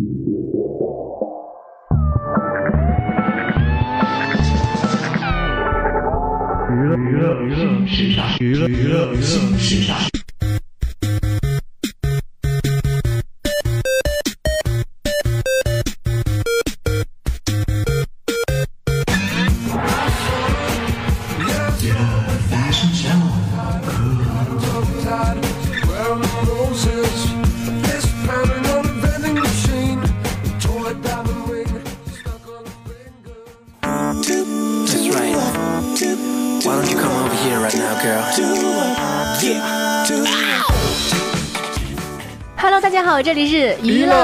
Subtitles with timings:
[0.00, 0.04] 娱
[6.86, 10.19] 乐娱乐娱乐时尚，娱乐娱乐新时尚。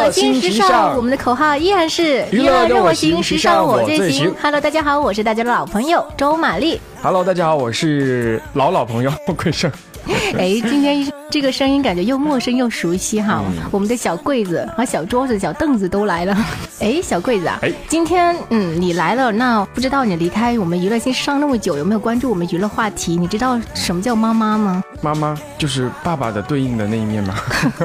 [0.07, 4.33] 乐新时尚，我们的口号依然是娱乐让我行，时尚我最行。
[4.41, 6.81] Hello，大家好，我是大家的老朋友周玛丽。
[7.03, 9.71] Hello，大家好，我是老老朋友桂胜。
[10.39, 13.43] 哎，今天这个声音感觉又陌生又熟悉哈。
[13.71, 16.37] 我们的小柜子和小桌子、小凳子都来了。
[16.81, 23.17] 哎，小柜子啊，哎，今天嗯你来了，那不知道你离开我们娱乐新时尚那么久，有没有关注我们娱乐话题？
[23.17, 24.83] 你知道什么叫妈妈吗？
[25.03, 27.35] 妈妈就是爸爸的对应的那一面吗？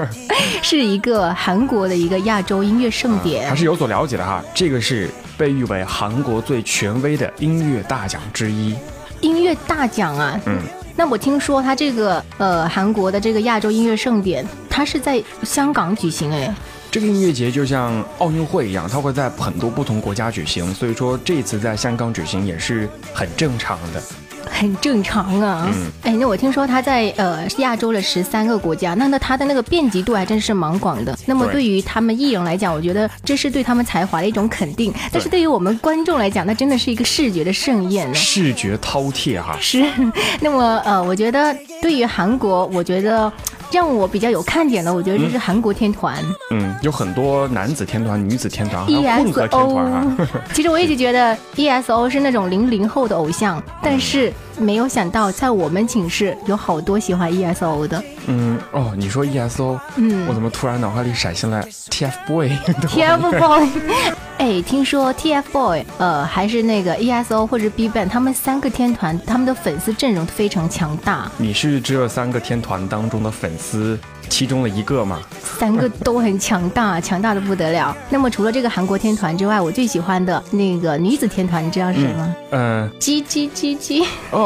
[0.61, 4.43] 是一个韩国的一个亚洲音乐盛典，还是有所了解的哈。
[4.53, 8.75] 这个是被誉为韩国最权威的音乐大奖之一。
[9.21, 10.57] 音乐大奖啊，嗯。
[10.95, 16.53] 那我听说他这个呃韩国的这个亚洲音乐盛典，它是在香港举行哎。
[16.91, 24.03] 这个音乐节就像奥运会一样，它会在很多不同国家举行，所以说这次在香港举行也是很正常的。
[24.49, 25.69] 很正常啊，
[26.03, 31.17] 哎，那我听说他在呃亚洲的十三个国家，那那他的那个遍及度还真是蛮广的。
[31.25, 34.93] 那么对于他们艺人来讲，我觉得这是对他们才华的一种肯定。
[35.11, 39.57] 但是对于我们观众来讲，那真的是一个视觉的盛宴，视觉饕餮哈。
[39.59, 39.83] 是，
[40.41, 43.31] 那么呃，我觉得对于韩国，我觉得。
[43.71, 46.23] 让我比较有看点的，我觉得就是韩国天团。
[46.51, 50.17] 嗯，有很多男子天团、女子天团，还有混合天团啊。
[50.53, 58.03] 其实我一直觉得 ESO 是那种零零后的偶像，但是没有想到在我们寝室有好多喜欢 ESO 的。
[58.27, 63.67] 嗯，哦，你说 ESO，嗯，我怎么突然脑海里闪现了 TFBOY？TFBOY。
[64.37, 71.31] 哎，听说 TFBOY，呃，还是那个 ESO 或者 BigBang，他们三个天团，他们的粉丝阵容非常强大。
[71.37, 75.19] 你是只有三个天团当中的粉丝其中的一个吗？
[75.43, 77.95] 三个都很强大， 强大的不得了。
[78.09, 82.35] 那么除了这个韩国天团之外，我最喜欢的那个女子天团，你知道是什么？
[82.49, 84.07] 嗯 G G G。
[84.31, 84.40] 哦，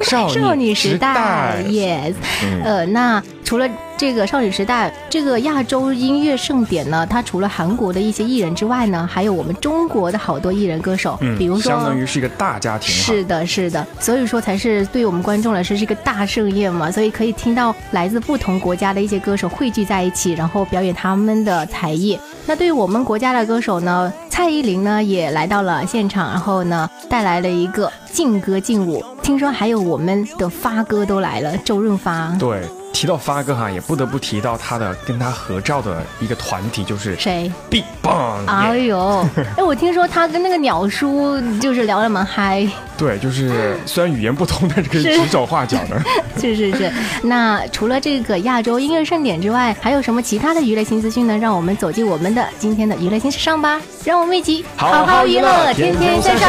[0.00, 2.14] 少女时代，Yes。
[2.62, 3.68] 呃，那除了。
[3.98, 12.90] 这个少女时代这个亚洲音乐盛典呢，它除了韩国的一些艺人之外呢，还有我们中国的好多艺人歌手，嗯，比如说，相当于是一个大家庭。
[12.94, 22.18] 是的，是的，所以说才是对我们观众来说是一个大盛宴嘛，所以可以听到来自不同国家的一些歌手汇聚在一起，然后表演他们的才艺。
[22.44, 32.36] 那对于我们国家的歌手呢，蔡依林呢也来到了现场，然后呢带来了一个劲歌劲舞，听说还有我们的发哥都来了，周润发。
[32.38, 32.60] 对。
[32.96, 38.46] 提到发哥哈，也不得不提到他的跟他合照的一个团体，就是谁？Big Bang。
[38.46, 39.22] 哎呦，
[39.54, 42.66] 哎，我听说他跟那个鸟叔就是聊得蛮嗨。
[42.96, 46.00] 对，就是虽然语言不通，但是可以指手画脚的。
[46.40, 46.90] 是是是。
[47.22, 51.36] 那除了这个亚洲音乐盛典之外，还有什么其他的娱乐新资讯呢？
[51.36, 53.78] 让我们走进我们的今天的娱乐新时尚吧。
[54.06, 56.48] 让我们一起好好娱乐，天天向上。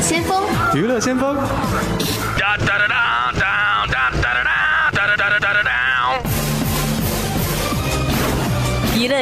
[0.00, 1.00] 先锋，娱乐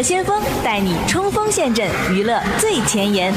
[0.02, 3.32] 先锋带你冲锋陷阵，娱乐最前沿。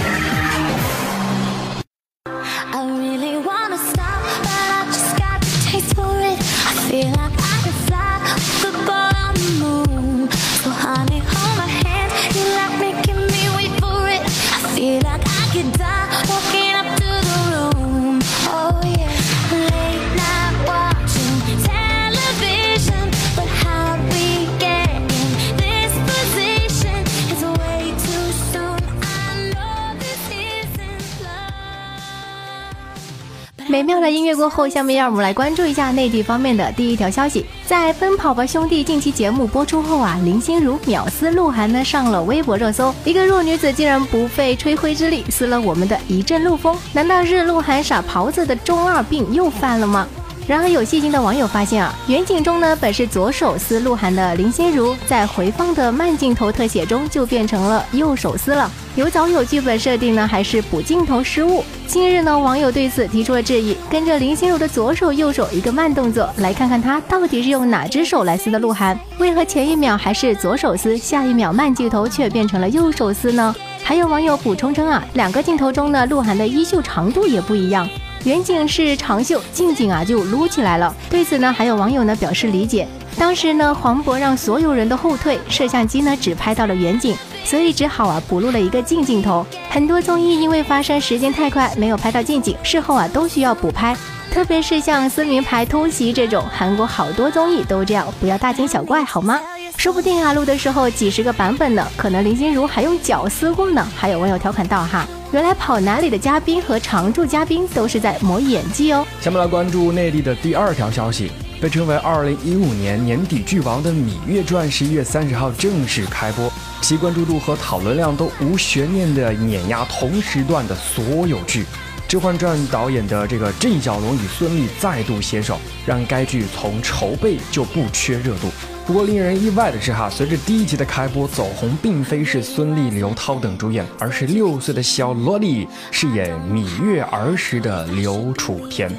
[33.69, 37.45] 美妙的音乐过后，下面让我们来关注一下内地方面的第一条消息。
[37.65, 42.95] 在《奔跑吧兄弟》近期节目播出后啊，林心如秒撕鹿晗呢上了微博热搜。
[43.03, 50.07] 一个弱女子竟然不费吹灰之力撕了我们的一阵陆风，难道是鹿晗傻狍子的中二病又犯了吗？
[50.47, 58.71] 然而有细心的网友发现啊，远景中呢本是左手撕鹿晗的林心如，在回放的慢镜头特写中就变成了右手撕了。
[58.95, 61.65] 有早有剧本设定呢，还是补镜头失误？
[61.85, 63.75] 近日呢，网友对此提出了质疑。
[63.89, 68.97] 跟着林心如的左手右手一个慢动作，来看看她到底是用哪只手来撕的鹿晗？
[69.19, 73.53] 为何前一秒还是左手撕，下一秒慢镜头却变成了右手撕呢？
[73.83, 77.87] 还有网友补充称啊，两个镜头中呢，鹿晗的衣袖长度也不一样。
[78.23, 80.93] 远景是长袖，近景啊就撸起来了。
[81.09, 82.87] 对此呢，还有网友呢表示理解。
[83.17, 87.15] 当时呢，黄渤让所有人都后退，摄像机呢只拍到了远景，
[87.45, 89.45] 所以只好啊补录了一个近镜头。
[89.69, 93.95] 很多综艺因为发生时间太快，没有拍到近景，事后啊都需要补拍。
[94.29, 99.39] 特别是像撕名牌偷袭这种，韩国好多综艺都这样，不要大惊小怪好吗？
[99.77, 103.87] 说不定啊录的时候几十个版本呢，可能林心如还用脚撕过呢。
[103.95, 105.07] 还有网友调侃道哈。
[105.33, 109.05] 原来跑男里的嘉宾和常驻嘉宾都是在磨演技哦。
[109.19, 111.29] 下面来关注内地的第二条消息，
[111.59, 116.49] 被称为二零一五年年底剧王的《芈月传》十一月三十号正式开播，
[116.81, 121.63] 其关注度和讨论量都无悬念的碾压同时段的所有剧。
[122.07, 128.47] 《甄嬛传》导演的这个郑晓龙与孙俪再度携手，让该剧从筹备就不缺热度。
[128.87, 138.89] 不过令人意外的是，哈，随着第一集的开播，走红并非是孙俪、刘涛等主演，而是六岁的小萝莉饰演芈月儿时的刘楚田。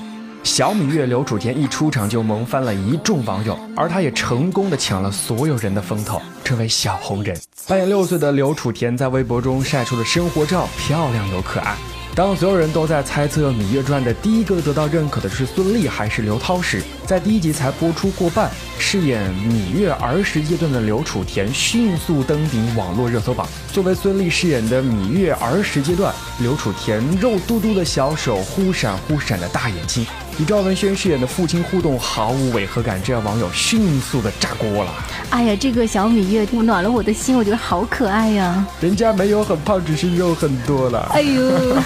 [0.43, 7.35] 小芈月刘楚田一出场就萌翻了一众网友，而她也成功的抢了所有人的风头，成为小红人。
[7.67, 11.75] 扮演六岁的刘楚田在微博中晒出了生活照，漂亮又可爱。
[12.18, 23.46] 当所有人都在猜测《芈月传》的第一个得到认可的是孙俪还是刘涛时，在第一集才播出过半，饰演芈月儿时阶段的刘楚田迅速登顶网络热搜榜。
[23.72, 30.04] 作为孙俪饰演的芈月儿时阶段，刘楚田肉嘟嘟的小手，忽闪忽闪的大眼睛，
[30.40, 34.92] 与赵文轩饰演的父亲互动毫无违和感，这让网友迅速的炸锅了。
[35.30, 38.64] 哎呀，这个小芈月暖了我的心，我觉得好可爱呀。
[38.80, 41.10] 人家没有很胖，只是肉很多了。
[41.12, 41.76] 哎呦。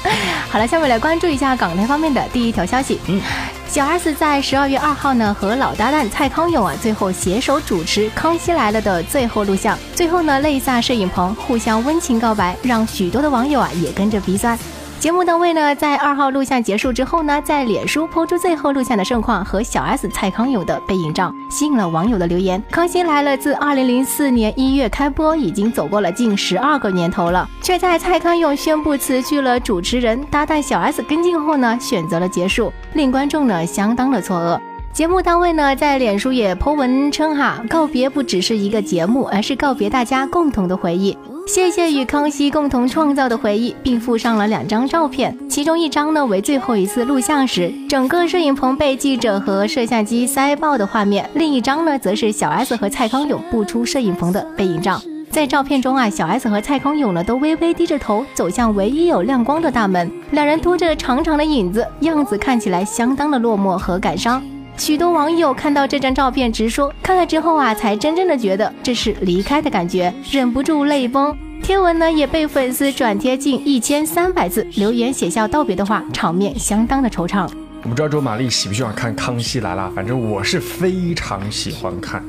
[0.50, 2.98] 好了，下面来关注一下港台方面的第一条消息。
[3.06, 3.20] 嗯，
[3.68, 14.58] 小 S 在十二月二号呢，和老搭档蔡康永啊，最后携手主持《康熙来了》的最后录像，最后呢，泪洒摄影棚，互相温情告白，让许多的网友啊也跟着鼻酸。
[15.00, 22.62] 节目单位呢，在二号录像结束之后呢，在脸书抛出最后录像的盛况和小 S、蔡康永的背影照，吸引了网友的留言。
[22.70, 34.60] 康熙来了自二零零四年一月开播，已经走过了近十二个年头了，却在蔡康永宣布辞去了主持人搭档小 S 跟进后呢，选择了结束，令观众呢相当的错愕。
[35.00, 41.16] 节目单位呢，在脸书也颇文称哈，告别不只是一个节目，而是告别大家共同的回忆。
[41.46, 55.00] 谢谢与康熙共同创造的回忆，并附上了两张照片，其中一张呢为最后一次录像时，整个摄影棚被记者和摄像机塞爆的画面；另一张呢则是小 S 和蔡康永步出摄影棚的背影照。
[55.30, 64.42] 在照片中啊，小 S 和蔡康永呢都微微低着头走向唯一有亮光的大门，两人拖着长长的影子，样子看起来相当的落寞和感伤。
[64.76, 71.36] 许多网友看到这张照片直说，看了之后啊，才真正的觉得这是离开的感觉，忍不住泪崩。
[71.62, 77.48] 贴文呢也被粉丝转贴近一千三百字，留言写下道别的话，场面相当的惆怅。
[77.82, 82.24] 我不知道周玛丽喜不喜欢看《康熙来了》，反正我是非常喜欢看。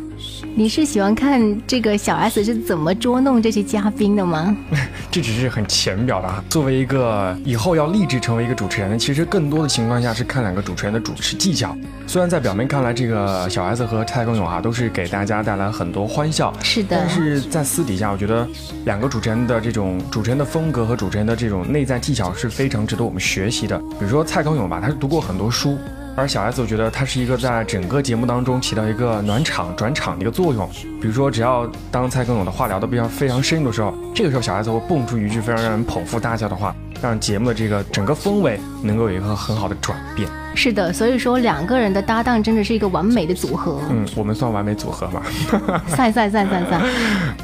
[0.54, 4.56] 你是喜欢看这个小 S 是怎么捉弄这些嘉宾的吗？
[5.10, 6.44] 这只是很浅表的啊。
[6.50, 11.76] 作为一个以后要立志成为一个主持人，其实更多的情况下是看两个主持人的主持技巧。
[12.06, 16.98] 虽然在表面看来，这个小 S 和蔡康永啊都是给大家带来很多欢笑，是的。
[17.00, 18.46] 但是在私底下，我觉得
[18.84, 23.78] 两个主持人的这种主持人的风格和主持人的这种内在技巧是非常值得我们学习的。
[23.78, 25.78] 比如说蔡康永吧，他是读过很多书。
[26.16, 30.70] 而小 S，我觉得他是一个在整个节目当中起到一个暖场、转场的一个作用。
[31.02, 40.28] 比如说，只要当蔡康永的话聊得比较非常深入的时候，这个时候小 S 会蹦出一句非常让人捧腹大笑的话，让节目的这个整个氛围能够有一个很好的转变。
[40.54, 43.80] 是的，所以说两个人的搭档真的是一个完美的组合。
[43.90, 45.22] 嗯，我们算完美组合吗？
[45.88, 46.82] 算算算算算。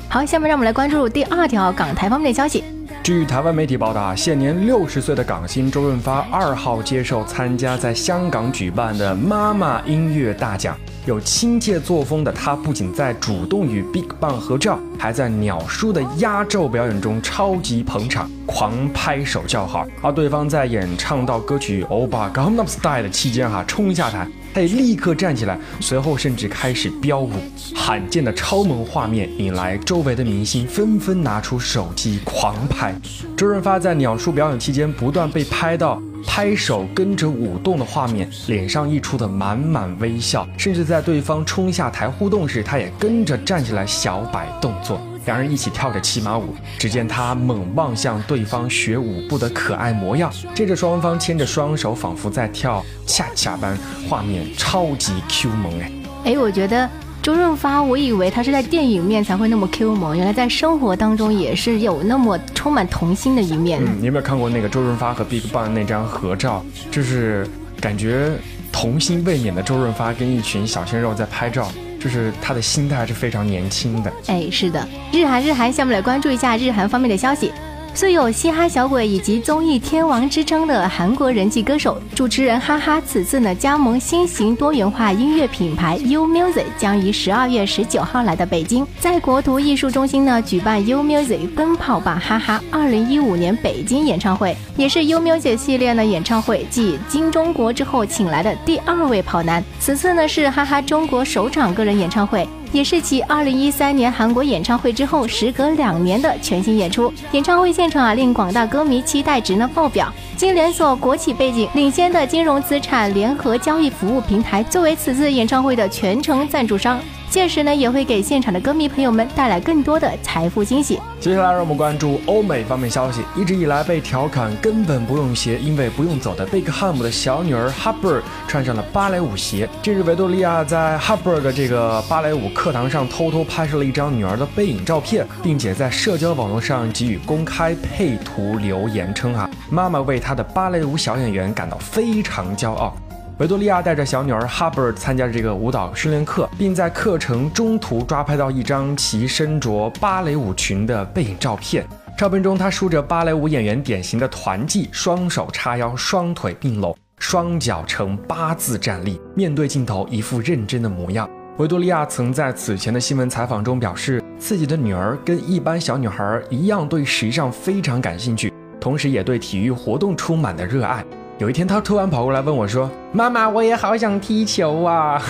[0.09, 2.63] 好，下面让我们来关注第二条港台方面的消息。
[3.07, 19.87] 据台湾媒体报道啊，现年六十岁的港星周润发二号接受参加在香港举办的妈妈音乐大奖，有亲切作风的他，不仅在主动与 BigBang 合照，还在鸟叔的压轴表演中超级捧场，狂拍手叫好。
[20.01, 27.31] 而对方在演唱到歌曲《欧巴 Gangnam Style》的期间，哈，冲下台，他也立刻站起来，随后甚至开始飙舞。
[27.75, 32.93] 罕见的超萌画面引来周围的明星纷纷拿出手机狂拍。
[33.35, 36.01] 周润发在鸟叔表演期间，不断被拍到。
[36.25, 46.55] 拍手跟着舞动的画面，脸上溢出的满满微笑，甚至在对方冲下台互动时，他也跟着站起来小摆动作，两人一起跳着骑马舞。
[46.79, 53.77] 只见他猛望向对方学舞步的可爱模样，接着双方牵着双手，仿佛在跳恰恰般，
[54.09, 55.91] 画面超级 Q 萌哎！
[56.25, 56.89] 哎，我觉得。
[57.19, 63.81] 周润发，我以为他是在电影面才会那么 Q 萌，原来在生活当中也是有那么充满童心的一面。
[63.83, 66.63] 嗯，你有没有看过那个周润发和 BigBang 那张合照？
[66.89, 67.45] 就是
[67.81, 68.31] 感觉
[68.71, 71.69] 童心未泯的周润发跟一群小鲜肉在拍照，
[71.99, 74.11] 就是他的心态是非常年轻的。
[74.27, 77.51] 哎，是的，日韩日韩，下面来关注一下日韩方面的消息。
[77.97, 99.63] 素有“嘻哈小鬼”以及“综艺天王”之称的韩国人气歌手、主持人哈哈，此次呢加盟新型多元化音乐品牌 U Music，将于十二月十九号来到北京，在国图艺术中心呢举办 U Music 奔跑吧哈哈二零一五年北京演唱会，也是 U Music 系列呢演唱会继金钟国之后请来的第二位跑男。
[99.79, 102.47] 此次呢是哈哈中国首场个人演唱会。
[102.71, 107.11] 也是其二零一三年韩国演唱会之后，时隔两年的全新演出。
[107.31, 110.13] 演唱会现场啊，令广大歌迷期待值呢爆表。
[110.35, 116.99] 经连锁国企背景领先的金融资产联合交易服务平台，作为此次演唱会的全程赞助商。
[117.29, 120.99] 届时呢，也会给现场的歌迷朋友们带来更多的财富惊喜。
[121.19, 123.21] 接下来，让我们关注欧美方面消息。
[123.35, 129.67] 一直以来被调侃根本不用鞋，因为不用走的贝克汉姆的小女儿 Harper 穿上了芭蕾舞鞋。
[129.83, 142.95] 近日，维多利亚在 Harper 的这个芭蕾舞课堂上偷偷拍摄了一张女儿的背影照片，并且在社交网络上给予公开配图留言称啊，妈妈为她的芭蕾舞小演员感到非常骄傲。
[143.39, 151.85] 维多利亚带着小女儿 Harper 参加这个舞蹈训练课，并在课程中途抓拍到一张其身着芭蕾舞裙的背影照片。
[152.17, 161.29] 照片中，她梳着芭蕾舞演员典型的团髻，双手叉腰，双腿并拢，双脚呈八字站立，面对镜头，一副认真的模样。
[161.57, 171.05] 维多利亚曾在此前的新闻采访中表示，自己的女儿跟一般小女孩一样，对时尚非常感兴趣，同时也对体育活动充满了热爱。
[171.39, 175.21] 有一天，他突然跑过来问我说：“妈妈，我也好想踢球啊！”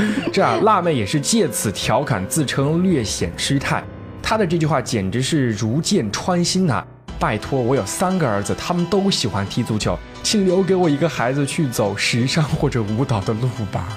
[0.30, 3.82] 这啊，辣妹也是借此调侃，自称略显失态。
[4.22, 6.84] 她的这句话简直是如箭穿心呐！
[7.18, 13.88] 拜托，我有三个儿子，他们都喜欢踢足球，请留给我一个孩子去走时尚或者舞蹈的路吧。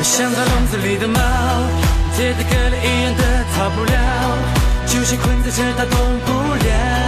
[0.00, 1.20] 像在笼子里的猫，
[2.16, 4.38] 铁的壳一样的逃不了，
[4.86, 7.03] 就像困在这它动不了。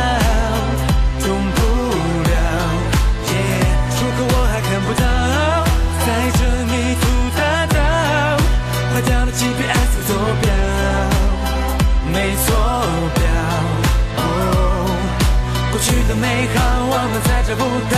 [16.54, 17.96] 好，我们再找不到。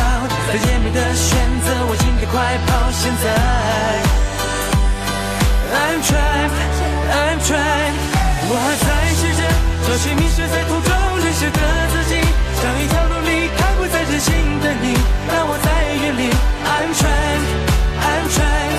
[0.49, 2.89] 再严密的选择，我应该快跑。
[2.91, 3.25] 现在
[5.77, 6.53] ，I'm trying,
[7.13, 7.95] I'm trying，
[8.49, 9.45] 我还在试着
[9.85, 10.89] 找寻迷失在途中
[11.21, 11.61] 流失的
[11.93, 12.17] 自己，
[12.63, 14.33] 找一条路离开不再真心
[14.65, 14.97] 的你，
[15.29, 15.69] 让我在
[16.01, 16.33] 原地。
[16.65, 17.45] I'm trying,
[18.01, 18.73] I'm trying，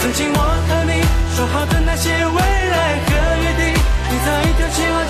[0.00, 1.02] 曾经我和你
[1.34, 3.10] 说好的那些未来和
[3.42, 5.02] 约定，你早已丢弃，我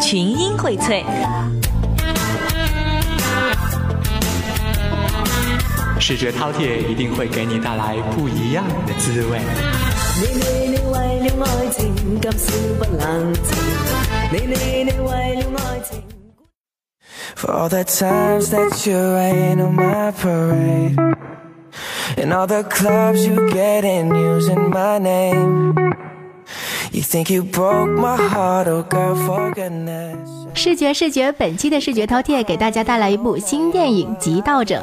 [0.00, 1.02] 群英荟萃。
[5.98, 9.40] 视觉饕餮一定会给你带来不一样的滋味。
[30.54, 34.76] 视觉视觉，本期的视觉饕餮给大家带来一部新电影《极盗者》。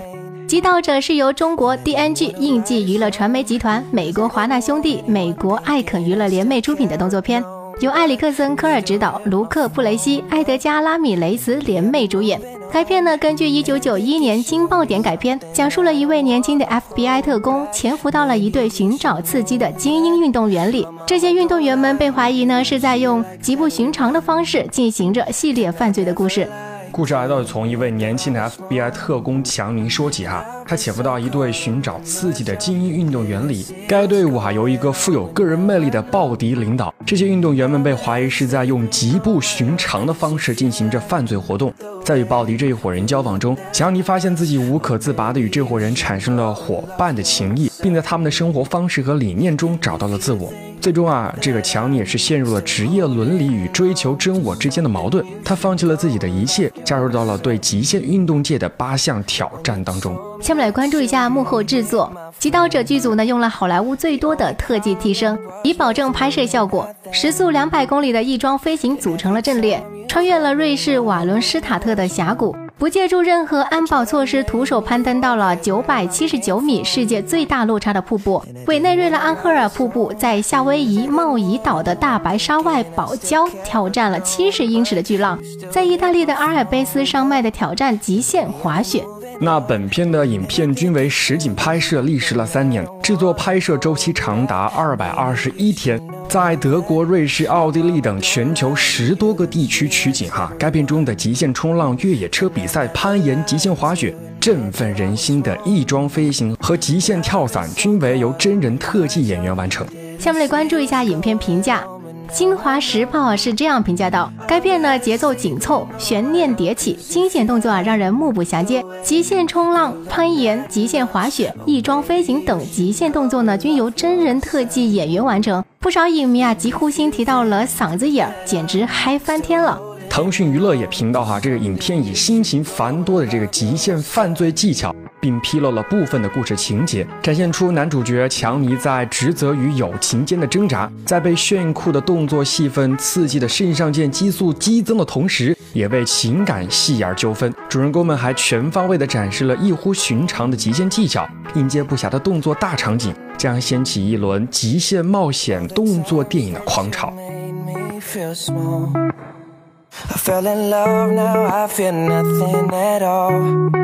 [0.48, 7.44] 极盗者是由中国 DNG 印记娱乐传媒集团、美国华纳兄弟、美国艾肯娱乐联袂出品的动作片，
[7.80, 12.40] 由埃里克森·科尔执导，卢克·布雷西、埃德加·拉米雷斯联袂主演。
[12.72, 20.88] 该片呢，根据1991年《惊爆点》改编，讲述了一位年轻的 FBI 特工潜伏到了一队寻找刺激的精英运动员里。
[21.06, 26.48] 这些运动员们被怀疑呢，是在用极不寻常的方式进行着系列犯罪的故事。
[26.94, 41.74] 故事来到从一位年轻的 FBI 特工强尼说起哈，他潜伏到一队寻找刺激的精英运动员里，该队伍哈由一个富有个人魅力的鲍迪领导，这些运动员们被怀疑是在用极不寻常的方式进行着犯罪活动。
[42.04, 50.54] 在与鲍迪这一伙人交往中，强尼发现自己无可自拔地与这伙人产生了伙伴的情谊，并在他们的生活方式和理念中找到了自我。
[50.84, 55.26] 最终啊，这个强尼也是陷入了职业伦理与追求真我之间的矛盾。
[55.42, 60.14] 他放弃了自己的一切，加入到了对极限运动界的八项挑战当中。
[60.42, 66.86] 下面来关注一下幕后制作，《极道者》剧组呢用了好莱坞最多的特技替身，以保证拍摄效果。
[67.14, 72.54] 时速两百公里的翼装飞行组成了阵列，穿越了瑞士瓦伦施塔特的峡谷。
[72.84, 85.40] 不借助任何安保措施，徒手攀登到了九百七十九米世界最大落差的瀑布——委内瑞拉安赫尔瀑布，在夏威夷茂宜岛的大白鲨外堡礁挑战了七十英尺的巨浪，
[85.72, 89.02] 在意大利的阿尔卑斯山脉的挑战极限滑雪。
[89.40, 96.00] 那本片的影片均为实景拍摄，历时了三年，制作拍摄周期长达二百二十一天，
[96.30, 100.30] 在德国、瑞士、奥地利等全球十多个地区取景。
[100.30, 109.86] 哈，该片中的极限冲浪、越野车比赛、攀岩、极限滑雪、振奋人心的翼装飞行和极限跳伞，均为由真人特技演员完成。
[110.20, 111.82] 下面来关注一下影片评价。
[112.34, 118.84] 《新华时报》是这样评价道：该片呢节奏紧凑，悬念迭起，惊险动作啊让人目不暇接。
[119.04, 125.64] 极限冲浪、攀岩、极限滑雪、翼装飞行等极限动作呢，均由真人特技演员完成。
[125.78, 129.80] 不少影迷啊，急呼心提到了嗓子眼儿，简直嗨翻天了。
[130.10, 134.92] 腾讯娱乐也评到哈，这个影片以新型繁多的这个极限犯罪技巧。
[135.24, 147.54] 并披露了部分的故事情节，展现出男主角强尼在职责与友情间的挣扎，在被炫酷的动作戏份刺激的肾上腺激素激增的同时，也为情感戏而纠纷。
[147.70, 157.14] 主人公们还全方位地展示了异乎寻常的极限技巧，应接不暇的动作大场景，将掀起一轮极限冒险动作电影的狂潮。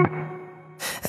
[0.01, 0.28] I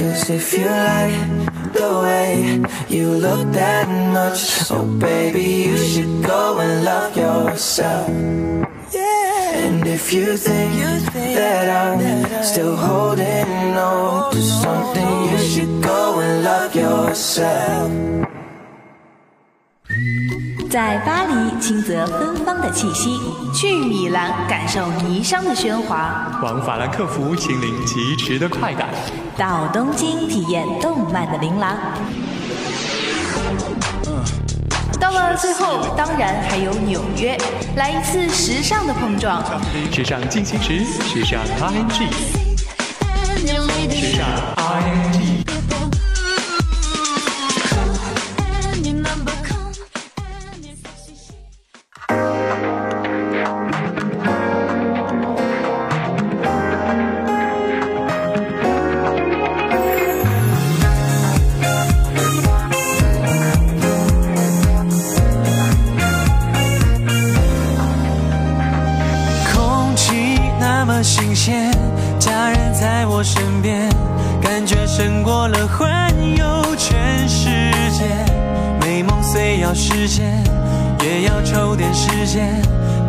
[0.00, 6.58] Cause if you like the way you look that much Oh baby you should go
[6.58, 8.08] and love yourself.
[8.94, 9.66] Yeah.
[9.66, 10.72] And if you think
[11.12, 17.90] that I'm still holding on to something You should go and love yourself
[20.70, 23.18] 在巴黎，轻则芬芳的气息；
[23.52, 28.86] 去米兰，感受霓裳的喧哗；往法兰克福，亲临疾驰的快感；
[29.36, 31.76] 到东京，体验动漫的琳琅。
[35.00, 37.36] 到了最后，当然还有纽约，
[37.74, 39.42] 来一次时尚的碰撞。
[39.90, 42.06] 时尚进行时，时尚 ING，
[43.90, 44.24] 时尚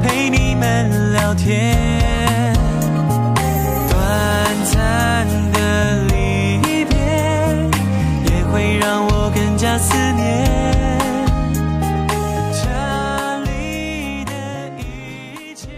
[0.04, 2.54] 陪你们聊天。
[3.90, 6.98] 短暂的离别
[8.26, 10.42] 也会让我更加思念。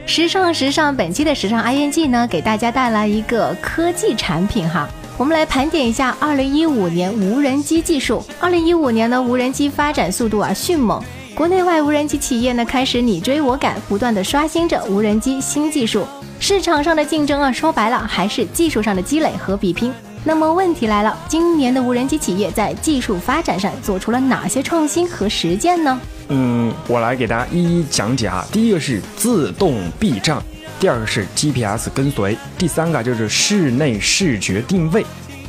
[0.05, 4.87] 时尚时尚，本期的时尚 ING 呢，给大家带来一个科技产品哈。
[5.17, 8.23] 我们来盘点一下二零一五年无人机技术。
[8.39, 11.03] 二零一五年的无人机发展速度啊迅猛，
[11.35, 16.05] 国内外无人机企业呢开始你追我赶，不断的刷新着无人机新技术。
[16.39, 19.91] 市场上的竞争啊，说白了还是技术上的积累和比拼。
[20.23, 25.99] 那么问题来了，今年的无人机企业在技术发展上做出了哪些创新和实践呢？
[26.27, 28.45] 嗯，我来给大家一一讲解啊。
[28.51, 30.41] 第一个是自动避障，
[30.79, 35.03] 第二个是 GPS 跟随，第三个就是室内视觉定位，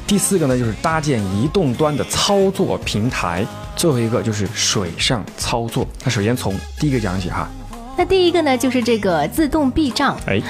[0.07, 5.87] 第四个呢就是搭建移动端的操作平台，最后一个就是水上操作。
[6.05, 7.49] 那首先从第一个讲起哈。
[7.97, 10.17] 那第一个呢，就是这个自动避障。
[10.27, 10.41] 哎，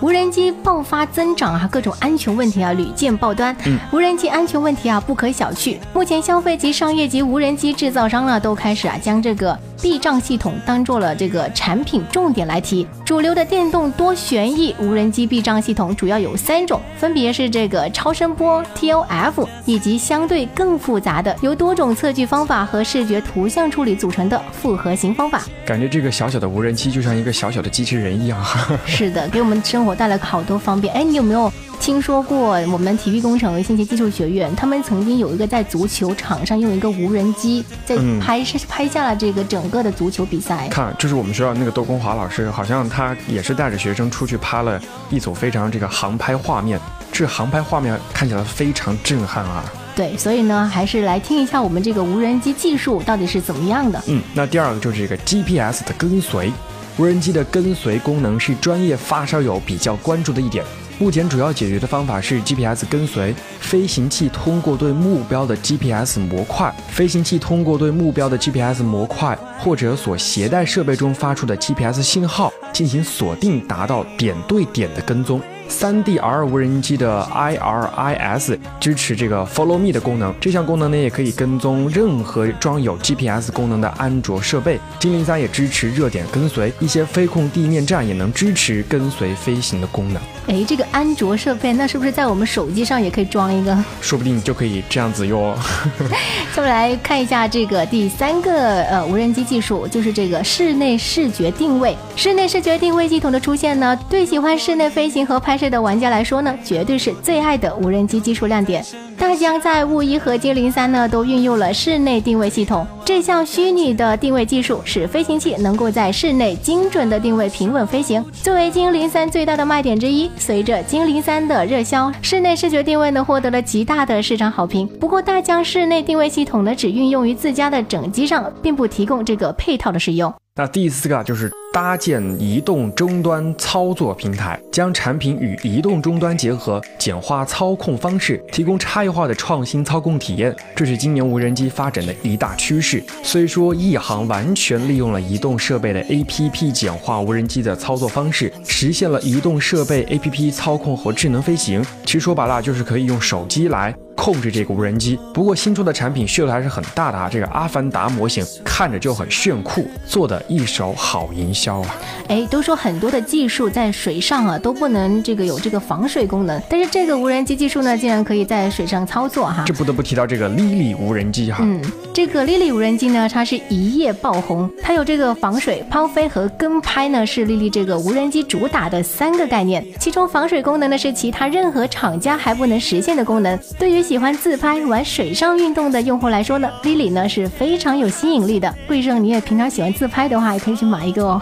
[0.00, 3.54] 无人机爆发增长啊，各种安全问题啊屡见报端。
[3.66, 5.76] 嗯，无人机安全问题啊不可小觑。
[5.92, 12.86] 目前消费级、商业级无人机制造商呢，都开始啊将这个避障系统当做了这个产品重点来提。
[13.04, 25.42] 主流的电动多旋翼无人机避障系统主要有三种，分别是这个超声波 TOF，以及相对更复杂的由多种测距方法和视觉图像处理组成的复合型方法。
[25.66, 28.42] 感觉这个小小的无人机就像一个小小的机器人一样。
[28.86, 30.92] 是的，给我们生活带来好多方便。
[30.94, 31.52] 哎，你有没有
[31.84, 34.56] 听说过我们体育工程和信息技术学院？
[34.56, 40.66] 他们曾经有一个在足球场上用一个无人机在嗯拍摄、拍下了这个整个的足球比赛。
[40.68, 46.80] 看，就是我们学校那个窦公华老师，好像他也是带着学生出去拍了一组非常这个航拍画面。
[47.12, 49.62] 这航拍画面看起来非常震撼啊！
[49.94, 54.02] 对，所以呢，还是来听一下我们这个无人机技术到底是怎么样的。
[54.06, 56.50] 嗯，那第二个就是这个 GPS 的跟随，
[56.96, 60.64] 无人机的跟随功能是专业发烧友比较关注的一点。
[60.96, 75.40] 目前主要解决的方法是 GPS 跟随，飞行器通过对目标的 GPS 模块，飞行器通过对目标的 GPS 模块或者所携带设备中发出的 GPS 信号进行锁定，达到点对点的跟踪。
[75.68, 84.78] 3DR 无人机的 IRIS 支持这个 Follow Me 的功能，这项功能呢也可以跟踪任何装有 GPS 功能的安卓设备。
[84.98, 90.22] 精灵三也支持热点跟随，一些飞控地面站也能支持跟随飞行的功能。
[90.46, 93.76] 哎，这个安卓设备，那是不是在我们手机上也可以装一个？
[94.00, 95.56] 说不定就可以这样子哟。
[96.54, 101.96] 下面来看一下这个第三个呃无人机技术，就是这个室内视觉定位。
[102.14, 108.84] 室内视觉定位系统的出现呢，对喜欢室内飞行和拍摄的玩家来说呢，绝对是最爱的无人机技术亮点。
[109.16, 118.24] 大疆在雾一和精灵三呢都运用了室内定位系统，这项虚拟的定位技术使飞行器能够在室内精准的定位平稳飞行。
[118.32, 124.86] 作为精灵三最大的卖点之一，随着精灵三的热销，室内视觉定位呢获得了极大的市场好评。
[125.00, 130.32] 不过，大疆室内定位系统呢只运用于自家的整机上，并不提供这个配套的使用。
[130.56, 143.02] 那第四个就是搭建移动终端操作平台，将产品与移动终端结合，简化操控方式，提供差异化的创新操控体验，这是今年无人机发展的一大趋势。
[143.24, 153.92] 虽说亿航完全利用了移动设备的 APP 简化无人机的操作方式，实现了移动设备 APP 操控和智能飞行，其实说白了就是可以用手机来。
[154.16, 157.28] 控制这个无人机，不过新出的产品噱头还是很大的啊！
[157.30, 161.96] 这个阿凡达模型看着就很炫酷，做的一手好营销啊！
[162.28, 169.64] 哎，都说很多的技术在水上啊都不能这个有这个防水功能，但是这个无人机技术呢，竟然可以在水上操作哈！
[169.66, 171.58] 这不得不提到这个 Lily 无人机哈。
[171.62, 179.84] 嗯，这个 Lily 无人机呢，它是一夜爆红，它有这个防水、抛飞和跟拍呢，是 Lily 这个无人机主打的三个概念。
[179.98, 183.58] 其中防水功能呢，是其他任何厂家还不能实现的功能。
[183.78, 188.72] 对于喜欢自拍、玩水上运动的用户来说呢，Lily 呢是非常有吸引力的。
[188.86, 191.40] 贵正，你也平常喜欢自拍的话，也可以去买一个哦。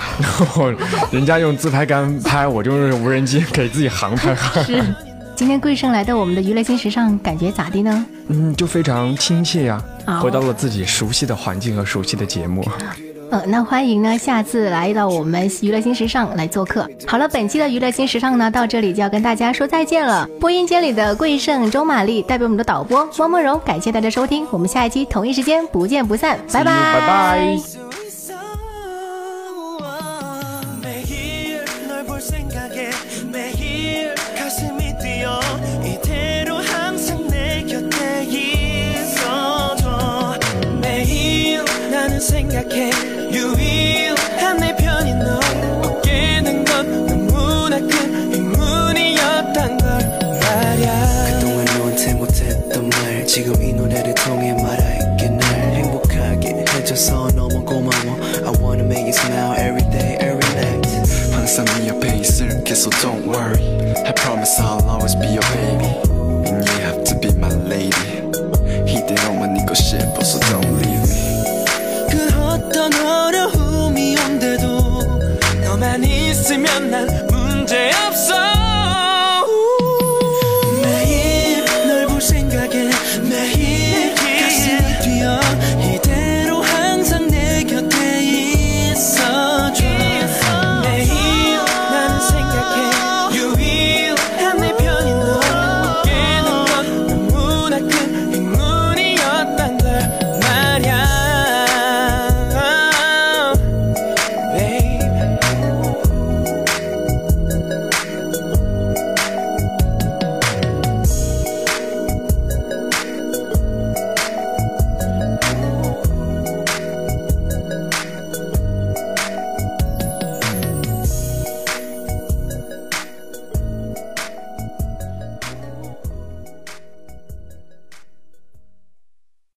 [1.10, 4.32] 人家用自拍杆拍，我就用无人机给自己航拍。
[4.62, 4.80] 是。
[5.34, 8.06] 今天贵胜来到我们的娱乐新时尚，感觉咋的呢？
[8.28, 12.64] 嗯，就非常亲切呀、哦回到了自己熟悉的环境和熟悉的节目。
[13.32, 16.86] 嗯，那欢迎呢，下次来到我们娱乐新时尚来做客。
[17.06, 20.28] 好了，本期的娱乐新时尚呢，到这里就要跟大家说再见了。
[20.38, 27.81] 播音间里的桂盛、周玛丽代表我们的导播汪梦柔，感谢大家收听，我们下一期同一时间不见不散，拜拜，拜拜。
[53.31, 59.53] 지금 이 노래를 통해 말할게 날 행복하게 해줘서 너무 고마워 I wanna make you smile
[59.57, 60.87] every day every night
[61.31, 63.63] 항상 네 옆에 있을게 so don't worry
[64.05, 66.00] I promise I'll always be your baby